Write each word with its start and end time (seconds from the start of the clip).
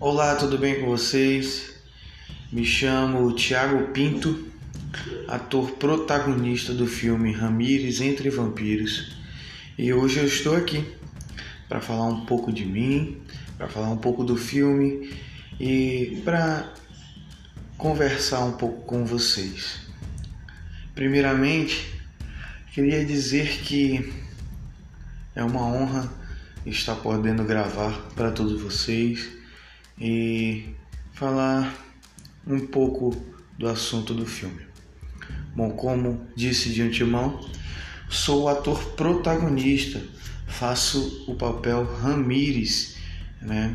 Olá, 0.00 0.36
tudo 0.36 0.56
bem 0.56 0.78
com 0.78 0.86
vocês? 0.86 1.74
Me 2.52 2.64
chamo 2.64 3.34
Tiago 3.34 3.88
Pinto, 3.88 4.46
ator 5.26 5.72
protagonista 5.72 6.72
do 6.72 6.86
filme 6.86 7.32
Ramires 7.32 8.00
entre 8.00 8.30
Vampiros, 8.30 9.16
e 9.76 9.92
hoje 9.92 10.20
eu 10.20 10.24
estou 10.24 10.54
aqui 10.54 10.86
para 11.68 11.80
falar 11.80 12.06
um 12.06 12.24
pouco 12.24 12.52
de 12.52 12.64
mim, 12.64 13.20
para 13.56 13.66
falar 13.66 13.90
um 13.90 13.96
pouco 13.96 14.22
do 14.22 14.36
filme 14.36 15.12
e 15.58 16.22
para 16.24 16.72
conversar 17.76 18.44
um 18.44 18.52
pouco 18.52 18.82
com 18.82 19.04
vocês. 19.04 19.80
Primeiramente, 20.94 21.92
queria 22.72 23.04
dizer 23.04 23.48
que 23.64 24.14
é 25.34 25.42
uma 25.42 25.66
honra 25.66 26.08
estar 26.64 26.94
podendo 26.94 27.42
gravar 27.42 27.98
para 28.14 28.30
todos 28.30 28.62
vocês 28.62 29.37
e 30.00 30.74
falar 31.12 31.74
um 32.46 32.60
pouco 32.66 33.14
do 33.58 33.68
assunto 33.68 34.14
do 34.14 34.24
filme. 34.24 34.66
Bom, 35.54 35.70
como 35.70 36.26
disse 36.36 36.72
de 36.72 36.82
antemão, 36.82 37.44
sou 38.08 38.44
o 38.44 38.48
ator 38.48 38.80
protagonista, 38.92 40.00
faço 40.46 41.24
o 41.26 41.34
papel 41.34 41.84
Ramires, 41.96 42.96
né? 43.42 43.74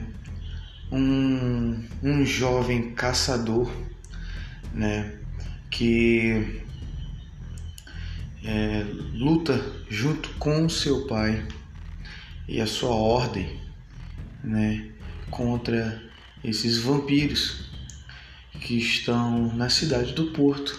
Um, 0.91 1.83
um 2.01 2.25
jovem 2.25 2.93
caçador, 2.93 3.69
né? 4.73 5.19
Que 5.69 6.63
é, 8.45 8.85
luta 9.13 9.61
junto 9.89 10.29
com 10.39 10.69
seu 10.69 11.05
pai 11.07 11.45
e 12.47 12.61
a 12.61 12.67
sua 12.67 12.95
ordem, 12.95 13.59
né? 14.43 14.89
Contra 15.29 16.01
esses 16.43 16.77
vampiros 16.77 17.65
que 18.59 18.77
estão 18.77 19.53
na 19.55 19.69
cidade 19.69 20.13
do 20.13 20.27
Porto 20.27 20.77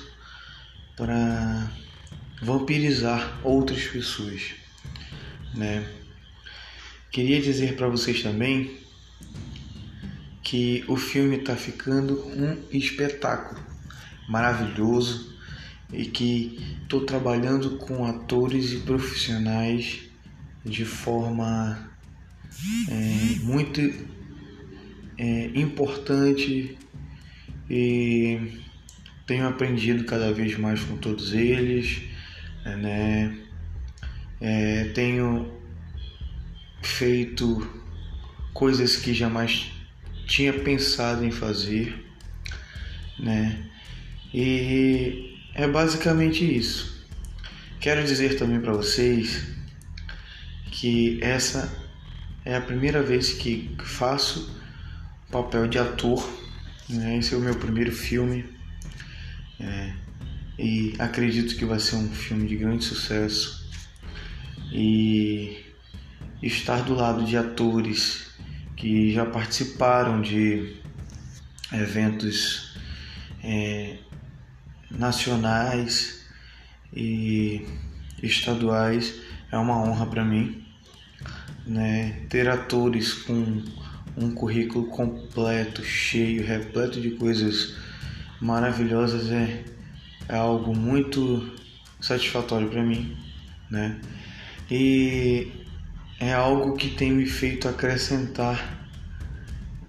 para 0.96 1.70
vampirizar 2.42 3.40
outras 3.42 3.84
pessoas, 3.86 4.54
né? 5.54 5.86
Queria 7.10 7.40
dizer 7.40 7.76
para 7.76 7.88
vocês 7.88 8.22
também 8.22 8.78
que 10.42 10.84
o 10.88 10.96
filme 10.96 11.36
está 11.36 11.56
ficando 11.56 12.26
um 12.26 12.60
espetáculo 12.70 13.60
maravilhoso 14.28 15.34
e 15.92 16.06
que 16.06 16.76
estou 16.82 17.04
trabalhando 17.04 17.76
com 17.78 18.04
atores 18.04 18.72
e 18.72 18.78
profissionais 18.78 20.00
de 20.64 20.84
forma 20.84 21.90
é, 22.88 23.38
muito 23.42 23.80
é, 25.18 25.50
importante 25.54 26.76
e 27.68 28.62
tenho 29.26 29.46
aprendido 29.48 30.04
cada 30.04 30.32
vez 30.32 30.58
mais 30.58 30.80
com 30.80 30.96
todos 30.96 31.32
eles, 31.32 32.02
né? 32.64 33.36
É, 34.40 34.84
tenho 34.94 35.50
feito 36.82 37.66
coisas 38.52 38.96
que 38.96 39.14
jamais 39.14 39.72
tinha 40.26 40.52
pensado 40.52 41.24
em 41.24 41.30
fazer, 41.30 42.04
né? 43.18 43.64
E 44.32 45.38
é 45.54 45.66
basicamente 45.66 46.44
isso. 46.44 47.06
Quero 47.80 48.04
dizer 48.04 48.36
também 48.38 48.60
para 48.60 48.72
vocês 48.72 49.46
que 50.70 51.18
essa 51.22 51.72
é 52.44 52.56
a 52.56 52.60
primeira 52.60 53.02
vez 53.02 53.32
que 53.32 53.74
faço 53.82 54.63
papel 55.34 55.66
de 55.66 55.78
ator. 55.80 56.24
Né? 56.88 57.18
Esse 57.18 57.34
é 57.34 57.36
o 57.36 57.40
meu 57.40 57.56
primeiro 57.56 57.90
filme. 57.90 58.44
É, 59.58 59.92
e 60.56 60.94
acredito 61.00 61.56
que 61.56 61.64
vai 61.64 61.80
ser 61.80 61.96
um 61.96 62.08
filme 62.08 62.46
de 62.46 62.56
grande 62.56 62.84
sucesso. 62.84 63.68
E 64.72 65.64
estar 66.40 66.82
do 66.84 66.94
lado 66.94 67.24
de 67.24 67.36
atores 67.36 68.30
que 68.76 69.12
já 69.12 69.26
participaram 69.26 70.22
de 70.22 70.76
eventos 71.72 72.76
é, 73.42 73.98
nacionais 74.88 76.24
e 76.92 77.66
estaduais 78.22 79.20
é 79.50 79.58
uma 79.58 79.82
honra 79.82 80.06
para 80.06 80.24
mim. 80.24 80.64
Né? 81.66 82.24
Ter 82.28 82.48
atores 82.48 83.14
com 83.14 83.64
um 84.16 84.30
currículo 84.30 84.86
completo, 84.86 85.84
cheio, 85.84 86.46
repleto 86.46 87.00
de 87.00 87.12
coisas 87.12 87.74
maravilhosas 88.40 89.30
é, 89.30 89.64
é 90.28 90.36
algo 90.36 90.74
muito 90.74 91.52
satisfatório 92.00 92.68
para 92.68 92.82
mim, 92.82 93.16
né? 93.70 94.00
E 94.70 95.52
é 96.20 96.32
algo 96.32 96.76
que 96.76 96.90
tem 96.90 97.12
me 97.12 97.26
feito 97.26 97.68
acrescentar 97.68 98.88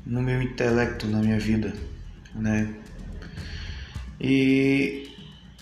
no 0.05 0.21
meu 0.21 0.41
intelecto, 0.41 1.07
na 1.07 1.19
minha 1.19 1.39
vida, 1.39 1.73
né? 2.33 2.73
E 4.19 5.09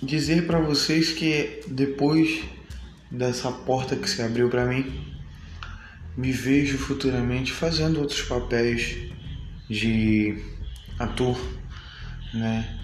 dizer 0.02 0.46
para 0.46 0.60
vocês 0.60 1.12
que 1.12 1.62
depois 1.68 2.44
dessa 3.10 3.52
porta 3.52 3.96
que 3.96 4.10
se 4.10 4.22
abriu 4.22 4.50
para 4.50 4.66
mim, 4.66 5.13
me 6.16 6.32
vejo 6.32 6.78
futuramente 6.78 7.52
fazendo 7.52 8.00
outros 8.00 8.22
papéis 8.22 8.98
de 9.70 10.38
ator, 11.00 11.40
né? 12.34 12.80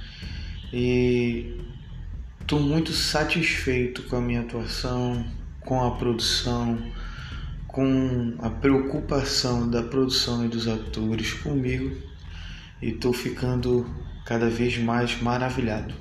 E 0.74 1.58
estou 2.42 2.60
muito 2.60 2.92
satisfeito 2.92 4.04
com 4.04 4.16
a 4.16 4.22
minha 4.22 4.42
atuação, 4.42 5.26
com 5.62 5.84
a 5.84 5.92
produção, 5.92 6.80
com 7.68 8.36
a 8.40 8.50
preocupação 8.50 9.70
da 9.70 9.84
produção 9.84 10.46
e 10.46 10.48
dos 10.48 10.68
atores 10.68 11.34
comigo 11.34 11.96
e 12.82 12.90
estou 12.90 13.14
ficando 13.14 13.86
cada 14.26 14.50
vez 14.50 14.78
mais 14.78 15.22
maravilhado. 15.22 15.94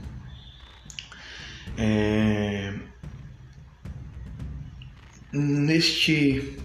É... 1.76 2.74
Neste 5.32 6.56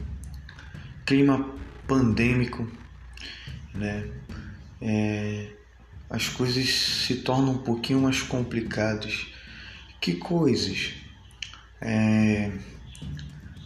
clima 1.14 1.48
pandêmico, 1.88 2.68
né? 3.72 4.10
É, 4.82 5.46
as 6.10 6.28
coisas 6.28 6.68
se 6.68 7.18
tornam 7.18 7.52
um 7.52 7.58
pouquinho 7.60 8.02
mais 8.02 8.24
complicadas. 8.24 9.28
Que 10.02 10.14
coisas? 10.14 10.94
É, 11.80 12.52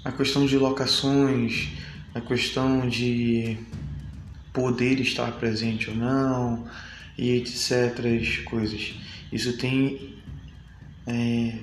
a 0.03 0.11
questão 0.11 0.45
de 0.45 0.57
locações, 0.57 1.69
a 2.13 2.19
questão 2.19 2.85
de 2.89 3.57
poder 4.51 4.99
estar 4.99 5.31
presente 5.39 5.89
ou 5.89 5.95
não, 5.95 6.67
e 7.17 7.29
etc. 7.29 8.43
coisas. 8.43 8.93
Isso 9.31 9.57
tem 9.57 10.17
é, 11.07 11.59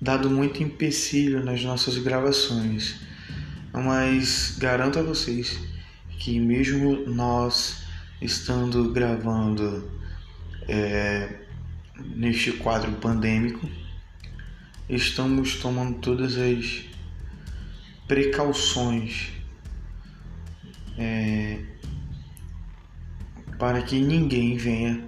dado 0.00 0.30
muito 0.30 0.62
empecilho 0.62 1.44
nas 1.44 1.62
nossas 1.62 1.98
gravações 1.98 3.04
mas 3.84 4.56
garanto 4.58 4.98
a 4.98 5.02
vocês 5.02 5.60
que 6.18 6.40
mesmo 6.40 7.06
nós 7.06 7.84
estando 8.20 8.90
gravando 8.92 9.90
é, 10.66 11.40
neste 12.16 12.52
quadro 12.52 12.92
pandêmico, 12.92 13.68
estamos 14.88 15.56
tomando 15.56 15.98
todas 15.98 16.38
as 16.38 16.86
precauções 18.08 19.32
é, 20.96 21.62
para 23.58 23.82
que 23.82 24.00
ninguém 24.00 24.56
venha 24.56 25.06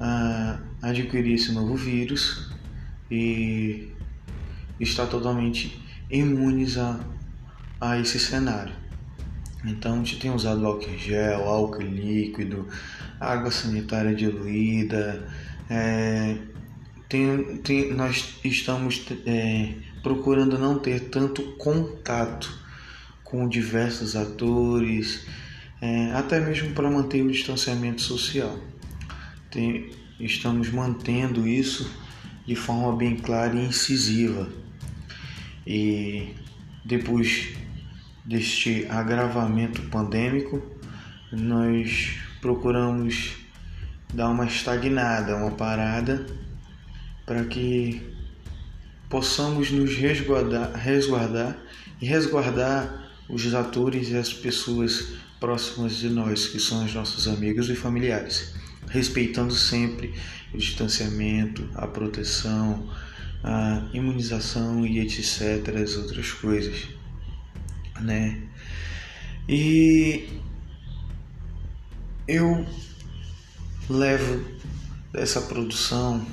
a 0.00 0.58
adquirir 0.82 1.34
esse 1.34 1.52
novo 1.52 1.76
vírus 1.76 2.50
e 3.08 3.92
está 4.80 5.06
totalmente 5.06 5.80
imunizado 6.10 7.04
a 7.04 7.19
esse 8.00 8.18
cenário. 8.18 8.72
Então 9.64 9.94
a 9.94 9.96
gente 9.98 10.18
tem 10.18 10.30
usado 10.30 10.66
álcool 10.66 10.96
gel, 10.98 11.44
álcool 11.44 11.82
líquido, 11.82 12.66
água 13.18 13.50
sanitária 13.50 14.14
diluída. 14.14 15.28
É, 15.68 16.36
tem, 17.08 17.56
tem, 17.58 17.92
nós 17.92 18.36
estamos 18.42 19.04
é, 19.26 19.74
procurando 20.02 20.58
não 20.58 20.78
ter 20.78 21.10
tanto 21.10 21.42
contato 21.56 22.58
com 23.22 23.48
diversos 23.48 24.16
atores, 24.16 25.26
é, 25.80 26.12
até 26.12 26.40
mesmo 26.40 26.72
para 26.72 26.90
manter 26.90 27.22
o 27.22 27.30
distanciamento 27.30 28.00
social. 28.00 28.58
Tem, 29.50 29.90
estamos 30.18 30.70
mantendo 30.70 31.46
isso 31.46 31.90
de 32.46 32.56
forma 32.56 32.96
bem 32.96 33.16
clara 33.16 33.54
e 33.54 33.66
incisiva. 33.66 34.48
E 35.66 36.34
depois 36.84 37.54
deste 38.24 38.86
agravamento 38.88 39.82
pandêmico, 39.82 40.62
nós 41.32 42.18
procuramos 42.40 43.36
dar 44.12 44.28
uma 44.28 44.46
estagnada, 44.46 45.36
uma 45.36 45.52
parada, 45.52 46.26
para 47.24 47.44
que 47.44 48.02
possamos 49.08 49.70
nos 49.70 49.94
resguardar, 49.96 50.72
resguardar 50.74 51.56
e 52.00 52.06
resguardar 52.06 53.10
os 53.28 53.54
atores 53.54 54.10
e 54.10 54.16
as 54.16 54.32
pessoas 54.32 55.14
próximas 55.38 55.96
de 55.96 56.08
nós, 56.08 56.48
que 56.48 56.58
são 56.58 56.84
os 56.84 56.92
nossos 56.92 57.28
amigos 57.28 57.70
e 57.70 57.76
familiares, 57.76 58.54
respeitando 58.88 59.54
sempre 59.54 60.14
o 60.52 60.58
distanciamento, 60.58 61.68
a 61.74 61.86
proteção, 61.86 62.90
a 63.42 63.88
imunização 63.94 64.84
e 64.86 64.98
etc. 64.98 65.76
as 65.82 65.96
outras 65.96 66.32
coisas, 66.32 66.88
né? 68.00 68.40
E 69.48 70.40
eu 72.26 72.64
levo 73.88 74.44
dessa 75.12 75.40
produção 75.42 76.24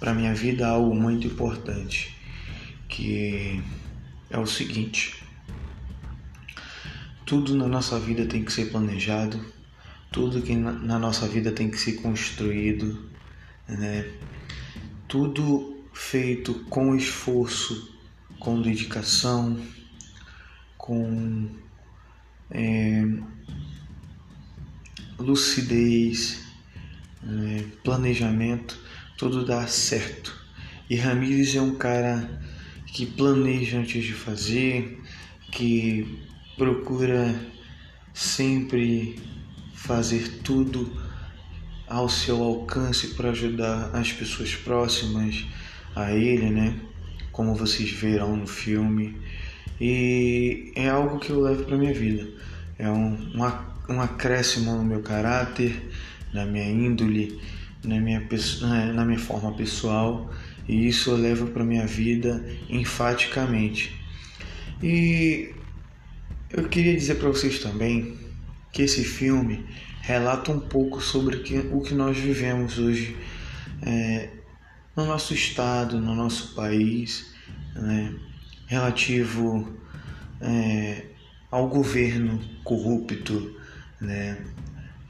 para 0.00 0.14
minha 0.14 0.34
vida 0.34 0.66
algo 0.66 0.94
muito 0.94 1.26
importante, 1.26 2.14
que 2.88 3.62
é 4.30 4.38
o 4.38 4.46
seguinte: 4.46 5.22
tudo 7.24 7.54
na 7.54 7.66
nossa 7.66 7.98
vida 7.98 8.24
tem 8.26 8.44
que 8.44 8.52
ser 8.52 8.70
planejado, 8.70 9.44
tudo 10.10 10.40
que 10.40 10.54
na 10.54 10.98
nossa 10.98 11.28
vida 11.28 11.52
tem 11.52 11.70
que 11.70 11.78
ser 11.78 12.00
construído, 12.00 13.10
né? 13.68 14.10
Tudo 15.08 15.84
feito 15.92 16.54
com 16.70 16.94
esforço, 16.94 17.94
com 18.38 18.60
dedicação, 18.60 19.60
com 20.86 21.48
é, 22.48 23.02
lucidez, 25.18 26.44
é, 27.24 27.64
planejamento, 27.82 28.78
tudo 29.18 29.44
dá 29.44 29.66
certo. 29.66 30.32
E 30.88 30.94
Ramires 30.94 31.56
é 31.56 31.60
um 31.60 31.74
cara 31.74 32.40
que 32.86 33.04
planeja 33.04 33.78
antes 33.78 34.04
de 34.04 34.12
fazer, 34.12 35.02
que 35.50 36.20
procura 36.56 37.34
sempre 38.14 39.18
fazer 39.74 40.40
tudo 40.44 41.04
ao 41.88 42.08
seu 42.08 42.42
alcance 42.44 43.08
para 43.14 43.30
ajudar 43.30 43.90
as 43.92 44.12
pessoas 44.12 44.54
próximas 44.54 45.44
a 45.96 46.12
ele, 46.12 46.48
né? 46.48 46.78
Como 47.32 47.56
vocês 47.56 47.90
verão 47.90 48.36
no 48.36 48.46
filme. 48.46 49.16
E 49.80 50.72
é 50.74 50.88
algo 50.88 51.18
que 51.18 51.30
eu 51.30 51.40
levo 51.40 51.64
para 51.64 51.76
minha 51.76 51.92
vida. 51.92 52.26
É 52.78 52.88
um, 52.90 53.14
um, 53.34 53.94
um 53.94 54.00
acréscimo 54.00 54.72
no 54.72 54.84
meu 54.84 55.02
caráter, 55.02 55.90
na 56.32 56.44
minha 56.44 56.68
índole, 56.68 57.40
na 57.84 58.00
minha, 58.00 58.26
na 58.94 59.04
minha 59.04 59.18
forma 59.18 59.52
pessoal. 59.52 60.30
E 60.68 60.88
isso 60.88 61.10
eu 61.10 61.16
levo 61.16 61.46
para 61.48 61.64
minha 61.64 61.86
vida 61.86 62.44
enfaticamente. 62.68 63.94
E 64.82 65.54
eu 66.50 66.68
queria 66.68 66.94
dizer 66.94 67.16
para 67.16 67.28
vocês 67.28 67.58
também 67.58 68.16
que 68.72 68.82
esse 68.82 69.04
filme 69.04 69.64
relata 70.00 70.52
um 70.52 70.60
pouco 70.60 71.00
sobre 71.00 71.36
o 71.72 71.80
que 71.80 71.94
nós 71.94 72.16
vivemos 72.16 72.78
hoje 72.78 73.16
é, 73.82 74.30
no 74.94 75.04
nosso 75.04 75.34
estado, 75.34 76.00
no 76.00 76.14
nosso 76.14 76.54
país, 76.54 77.34
né, 77.74 78.14
relativo 78.66 79.72
é, 80.40 81.04
ao 81.50 81.68
governo 81.68 82.40
corrupto. 82.62 83.54
Né. 84.00 84.38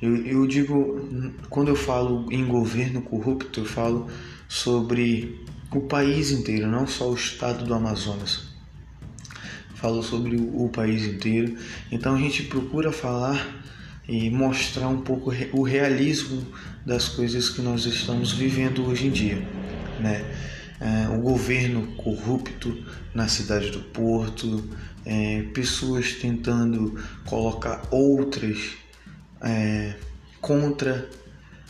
Eu, 0.00 0.16
eu 0.24 0.46
digo, 0.46 1.40
quando 1.48 1.68
eu 1.68 1.76
falo 1.76 2.26
em 2.30 2.44
governo 2.44 3.02
corrupto, 3.02 3.60
eu 3.60 3.64
falo 3.64 4.08
sobre 4.48 5.44
o 5.72 5.80
país 5.80 6.30
inteiro, 6.30 6.68
não 6.68 6.86
só 6.86 7.10
o 7.10 7.14
estado 7.14 7.64
do 7.64 7.74
Amazonas 7.74 8.56
falou 9.76 10.02
sobre 10.02 10.36
o, 10.36 10.68
país 10.68 11.04
inteiro. 11.04 11.56
Então 11.92 12.14
a 12.14 12.18
gente 12.18 12.42
procura 12.44 12.90
falar 12.90 13.62
e 14.08 14.30
mostrar 14.30 14.88
um 14.88 15.00
pouco 15.00 15.32
o 15.52 15.62
realismo 15.62 16.44
das 16.84 17.08
coisas 17.08 17.50
que 17.50 17.60
nós 17.60 17.84
estamos 17.84 18.32
vivendo 18.32 18.84
hoje 18.86 19.06
em 19.06 19.10
dia, 19.10 19.36
né? 20.00 20.24
É, 20.80 21.08
o 21.08 21.20
governo 21.20 21.86
corrupto 21.96 22.84
na 23.14 23.28
cidade 23.28 23.70
do 23.70 23.80
Porto, 23.80 24.68
é, 25.04 25.42
pessoas 25.54 26.12
tentando 26.14 27.00
colocar 27.24 27.82
outras 27.90 28.74
é, 29.40 29.94
contra 30.40 31.08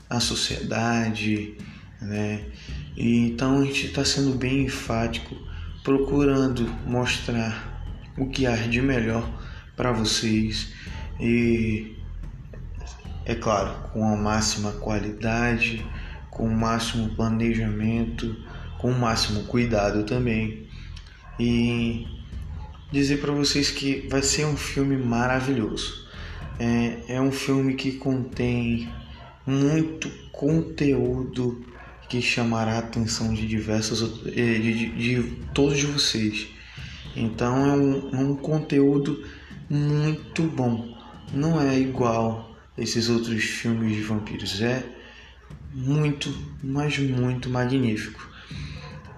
a 0.09 0.19
sociedade, 0.19 1.57
né? 2.01 2.45
E, 2.97 3.29
então 3.29 3.61
a 3.61 3.65
gente 3.65 3.87
está 3.87 4.05
sendo 4.05 4.37
bem 4.37 4.65
enfático, 4.65 5.37
procurando 5.85 6.67
mostrar 6.87 7.85
o 8.19 8.27
que 8.29 8.47
há 8.47 8.57
de 8.57 8.81
melhor 8.81 9.29
para 9.77 9.93
vocês 9.93 10.73
e 11.21 11.97
é 13.25 13.35
claro, 13.35 13.75
com 13.93 14.07
a 14.07 14.17
máxima 14.17 14.73
qualidade, 14.73 15.85
com 16.31 16.47
o 16.47 16.57
máximo 16.57 17.09
planejamento, 17.17 18.37
com 18.79 18.91
o 18.91 18.99
máximo 18.99 19.45
cuidado 19.45 20.05
também. 20.05 20.67
E 21.39 22.07
dizer 22.91 23.21
para 23.21 23.33
vocês 23.33 23.71
que 23.71 24.07
vai 24.09 24.23
ser 24.23 24.47
um 24.47 24.57
filme 24.57 24.97
maravilhoso. 24.97 26.07
É, 26.59 27.17
é 27.17 27.21
um 27.21 27.33
filme 27.33 27.75
que 27.75 27.93
contém 27.93 28.89
muito 29.47 30.09
conteúdo 30.33 31.65
que 32.09 32.23
chamará 32.23 32.75
a 32.75 32.79
atenção 32.79 33.35
de 33.35 33.47
diversas 33.47 33.99
de, 34.23 34.31
de, 34.31 34.91
de 34.91 35.23
todos 35.53 35.83
vocês. 35.83 36.49
Então 37.15 37.67
é 37.67 37.73
um, 37.73 38.11
é 38.15 38.19
um 38.19 38.37
conteúdo 38.37 39.25
muito 39.69 40.45
bom. 40.45 40.97
Não 41.33 41.61
é 41.61 41.79
igual 41.79 42.57
esses 42.79 43.09
outros 43.09 43.43
filmes 43.43 43.95
de 43.97 44.03
vampiros. 44.03 44.61
É 44.61 44.85
muito, 45.73 46.33
mas 46.63 46.99
muito 46.99 47.51
magnífico. 47.51 48.36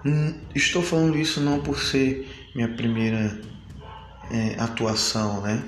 Hum, 0.05 0.33
estou 0.55 0.81
falando 0.81 1.17
isso 1.17 1.41
não 1.41 1.59
por 1.61 1.79
ser 1.79 2.49
minha 2.55 2.69
primeira 2.69 3.41
é, 4.31 4.55
atuação, 4.57 5.41
né? 5.41 5.63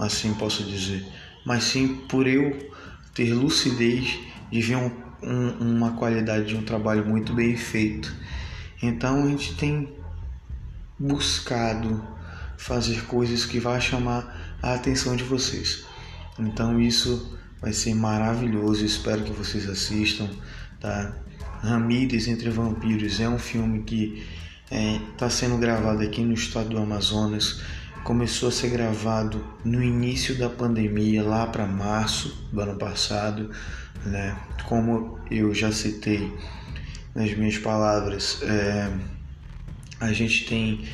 Assim 0.00 0.34
posso 0.34 0.64
dizer, 0.64 1.06
mas 1.44 1.64
sim 1.64 1.96
por 2.08 2.26
eu 2.26 2.70
ter 3.14 3.32
lucidez 3.32 4.18
de 4.50 4.60
ver 4.60 4.76
um, 4.76 4.90
um, 5.22 5.76
uma 5.76 5.92
qualidade 5.92 6.46
de 6.46 6.56
um 6.56 6.62
trabalho 6.62 7.06
muito 7.06 7.32
bem 7.32 7.56
feito. 7.56 8.12
Então 8.82 9.22
a 9.22 9.28
gente 9.28 9.54
tem 9.54 9.94
buscado 10.98 12.02
fazer 12.58 13.04
coisas 13.04 13.46
que 13.46 13.58
vão 13.58 13.80
chamar 13.80 14.56
a 14.62 14.74
atenção 14.74 15.16
de 15.16 15.24
vocês. 15.24 15.84
Então 16.38 16.80
isso 16.80 17.38
vai 17.60 17.72
ser 17.72 17.94
maravilhoso, 17.94 18.84
espero 18.84 19.22
que 19.22 19.32
vocês 19.32 19.68
assistam, 19.68 20.28
tá? 20.80 21.14
Ramírez 21.62 22.26
entre 22.26 22.50
Vampiros 22.50 23.20
é 23.20 23.28
um 23.28 23.38
filme 23.38 23.82
que 23.82 24.24
está 24.64 24.76
é, 24.76 25.00
tá 25.16 25.30
sendo 25.30 25.58
gravado 25.58 26.02
aqui 26.02 26.22
no 26.22 26.34
estado 26.34 26.70
do 26.70 26.78
Amazonas. 26.78 27.62
Começou 28.04 28.48
a 28.48 28.52
ser 28.52 28.70
gravado 28.70 29.44
no 29.64 29.82
início 29.82 30.38
da 30.38 30.48
pandemia, 30.48 31.22
lá 31.22 31.46
para 31.46 31.66
março 31.66 32.48
do 32.50 32.60
ano 32.60 32.78
passado, 32.78 33.50
né? 34.06 34.36
Como 34.66 35.18
eu 35.30 35.54
já 35.54 35.70
citei 35.70 36.32
nas 37.14 37.36
minhas 37.36 37.58
palavras, 37.58 38.40
é, 38.42 38.90
a 40.00 40.12
gente 40.12 40.46
tem 40.46 40.84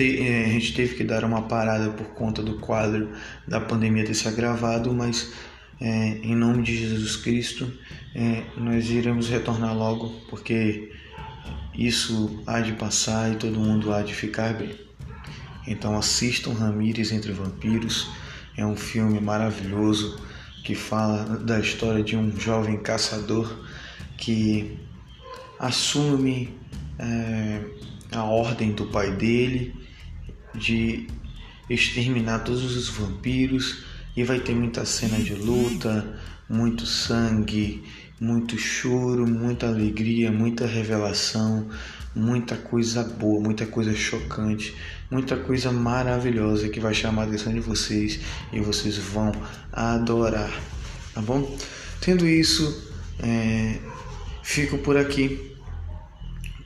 é, 0.00 0.46
a 0.46 0.48
gente 0.48 0.74
teve 0.74 0.96
que 0.96 1.04
dar 1.04 1.24
uma 1.24 1.42
parada 1.42 1.90
por 1.90 2.08
conta 2.08 2.42
do 2.42 2.58
quadro 2.58 3.12
da 3.46 3.60
pandemia 3.60 4.04
ter 4.04 4.14
se 4.14 4.26
agravado, 4.26 4.92
mas 4.92 5.32
é, 5.84 6.20
em 6.22 6.36
nome 6.36 6.62
de 6.62 6.76
Jesus 6.76 7.16
Cristo 7.16 7.72
é, 8.14 8.44
nós 8.56 8.88
iremos 8.88 9.28
retornar 9.28 9.76
logo, 9.76 10.10
porque 10.30 10.92
isso 11.74 12.40
há 12.46 12.60
de 12.60 12.72
passar 12.74 13.32
e 13.32 13.36
todo 13.36 13.58
mundo 13.58 13.92
há 13.92 14.00
de 14.02 14.14
ficar 14.14 14.54
bem. 14.54 14.78
Então 15.66 15.98
assistam 15.98 16.52
Ramírez 16.52 17.10
entre 17.10 17.32
Vampiros, 17.32 18.08
é 18.56 18.64
um 18.64 18.76
filme 18.76 19.18
maravilhoso 19.20 20.20
que 20.64 20.76
fala 20.76 21.36
da 21.38 21.58
história 21.58 22.04
de 22.04 22.16
um 22.16 22.30
jovem 22.38 22.78
caçador 22.78 23.52
que 24.16 24.78
assume 25.58 26.56
é, 26.96 27.60
a 28.12 28.22
ordem 28.22 28.70
do 28.70 28.86
pai 28.86 29.10
dele 29.16 29.74
de 30.54 31.08
exterminar 31.68 32.40
todos 32.44 32.76
os 32.76 32.88
vampiros 32.88 33.90
e 34.16 34.24
vai 34.24 34.40
ter 34.40 34.54
muita 34.54 34.84
cena 34.84 35.18
de 35.18 35.34
luta, 35.34 36.18
muito 36.48 36.86
sangue, 36.86 37.82
muito 38.20 38.56
choro, 38.58 39.26
muita 39.26 39.66
alegria, 39.66 40.30
muita 40.30 40.66
revelação, 40.66 41.68
muita 42.14 42.56
coisa 42.56 43.02
boa, 43.02 43.40
muita 43.40 43.66
coisa 43.66 43.94
chocante, 43.94 44.76
muita 45.10 45.36
coisa 45.36 45.72
maravilhosa 45.72 46.68
que 46.68 46.78
vai 46.78 46.94
chamar 46.94 47.22
a 47.22 47.26
atenção 47.26 47.52
de 47.52 47.60
vocês 47.60 48.20
e 48.52 48.60
vocês 48.60 48.98
vão 48.98 49.32
adorar, 49.72 50.52
tá 51.14 51.20
bom? 51.22 51.56
Tendo 52.00 52.26
isso, 52.28 52.92
é, 53.18 53.78
fico 54.42 54.78
por 54.78 54.96
aqui. 54.96 55.56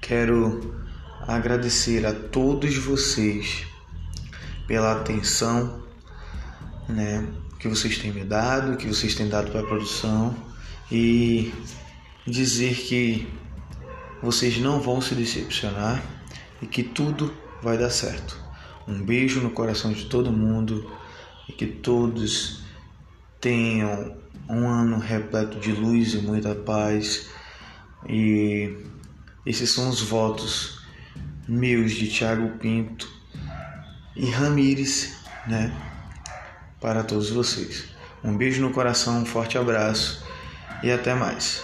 Quero 0.01 0.75
agradecer 1.27 2.07
a 2.07 2.13
todos 2.13 2.77
vocês 2.77 3.67
pela 4.67 4.93
atenção, 4.93 5.83
né, 6.89 7.27
que 7.59 7.69
vocês 7.69 7.99
têm 7.99 8.13
me 8.13 8.25
dado, 8.25 8.77
que 8.77 8.87
vocês 8.87 9.15
têm 9.15 9.29
dado 9.29 9.51
para 9.51 9.61
a 9.61 9.67
produção 9.67 10.35
e 10.91 11.53
dizer 12.27 12.75
que 12.75 13.29
vocês 14.23 14.59
não 14.59 14.81
vão 14.81 15.01
se 15.01 15.15
decepcionar 15.15 16.03
e 16.61 16.67
que 16.67 16.83
tudo 16.83 17.33
vai 17.63 17.77
dar 17.79 17.91
certo. 17.91 18.39
Um 18.87 19.03
beijo 19.03 19.41
no 19.41 19.51
coração 19.51 19.93
de 19.93 20.07
todo 20.07 20.33
mundo 20.33 20.91
e 21.49 21.53
que 21.53 21.67
todos 21.67 22.63
tenham 23.41 24.17
um 24.49 24.69
ano 24.69 24.99
repleto 24.99 25.59
de 25.59 25.73
luz 25.73 26.15
e 26.15 26.19
muita 26.19 26.55
paz. 26.55 27.29
E 28.09 28.77
esses 29.45 29.71
são 29.71 29.89
os 29.89 30.01
votos 30.01 30.81
meus 31.49 31.93
de 31.93 32.09
Tiago 32.09 32.59
Pinto 32.59 33.09
e 34.15 34.31
Ramires, 34.31 35.17
né? 35.47 35.86
Para 36.81 37.03
todos 37.03 37.31
vocês. 37.31 37.85
Um 38.23 38.37
beijo 38.37 38.61
no 38.61 38.73
coração, 38.73 39.19
um 39.21 39.27
forte 39.27 39.57
abraço 39.57 40.25
e 40.83 40.91
até 40.91 41.15
mais. 41.15 41.63